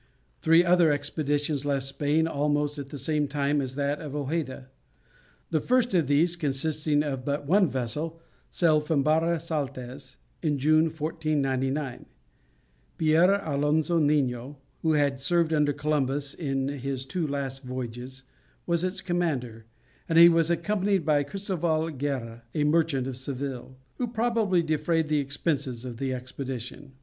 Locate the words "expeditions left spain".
0.91-2.27